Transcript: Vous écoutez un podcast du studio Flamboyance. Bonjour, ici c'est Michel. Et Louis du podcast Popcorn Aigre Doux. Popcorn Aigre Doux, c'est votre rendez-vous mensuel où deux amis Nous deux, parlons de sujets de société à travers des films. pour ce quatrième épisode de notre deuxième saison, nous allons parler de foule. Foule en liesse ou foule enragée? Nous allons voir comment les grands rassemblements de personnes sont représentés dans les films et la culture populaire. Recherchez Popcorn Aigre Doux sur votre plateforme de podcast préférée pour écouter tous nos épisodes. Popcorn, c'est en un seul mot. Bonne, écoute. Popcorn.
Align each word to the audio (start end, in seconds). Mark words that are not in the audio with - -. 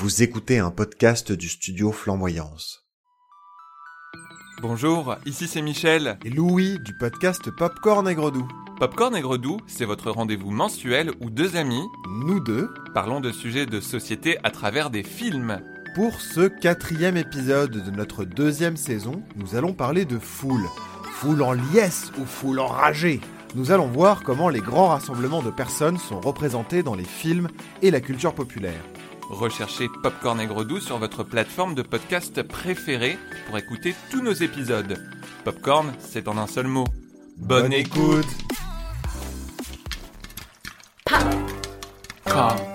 Vous 0.00 0.22
écoutez 0.22 0.58
un 0.58 0.70
podcast 0.70 1.30
du 1.30 1.46
studio 1.46 1.92
Flamboyance. 1.92 2.86
Bonjour, 4.62 5.16
ici 5.26 5.46
c'est 5.46 5.60
Michel. 5.60 6.18
Et 6.24 6.30
Louis 6.30 6.78
du 6.78 6.96
podcast 6.96 7.50
Popcorn 7.50 8.08
Aigre 8.08 8.30
Doux. 8.30 8.48
Popcorn 8.78 9.14
Aigre 9.14 9.36
Doux, 9.36 9.58
c'est 9.66 9.84
votre 9.84 10.10
rendez-vous 10.10 10.52
mensuel 10.52 11.10
où 11.20 11.28
deux 11.28 11.54
amis 11.56 11.82
Nous 12.24 12.40
deux, 12.40 12.72
parlons 12.94 13.20
de 13.20 13.30
sujets 13.30 13.66
de 13.66 13.78
société 13.78 14.38
à 14.42 14.50
travers 14.50 14.88
des 14.88 15.02
films. 15.02 15.60
pour 15.94 16.22
ce 16.22 16.48
quatrième 16.48 17.18
épisode 17.18 17.84
de 17.84 17.90
notre 17.90 18.24
deuxième 18.24 18.78
saison, 18.78 19.22
nous 19.36 19.54
allons 19.54 19.74
parler 19.74 20.06
de 20.06 20.18
foule. 20.18 20.66
Foule 21.12 21.42
en 21.42 21.52
liesse 21.52 22.10
ou 22.18 22.24
foule 22.24 22.60
enragée? 22.60 23.20
Nous 23.54 23.70
allons 23.70 23.88
voir 23.88 24.22
comment 24.22 24.48
les 24.48 24.60
grands 24.60 24.88
rassemblements 24.88 25.42
de 25.42 25.50
personnes 25.50 25.98
sont 25.98 26.20
représentés 26.20 26.82
dans 26.82 26.94
les 26.94 27.04
films 27.04 27.48
et 27.82 27.90
la 27.90 28.00
culture 28.00 28.34
populaire. 28.34 28.82
Recherchez 29.30 29.88
Popcorn 30.02 30.40
Aigre 30.40 30.64
Doux 30.64 30.80
sur 30.80 30.98
votre 30.98 31.22
plateforme 31.22 31.76
de 31.76 31.82
podcast 31.82 32.42
préférée 32.42 33.16
pour 33.46 33.56
écouter 33.56 33.94
tous 34.10 34.20
nos 34.20 34.32
épisodes. 34.32 35.00
Popcorn, 35.44 35.92
c'est 36.00 36.26
en 36.26 36.36
un 36.36 36.48
seul 36.48 36.66
mot. 36.66 36.84
Bonne, 37.36 37.72
écoute. 37.72 38.26
Popcorn. 42.24 42.69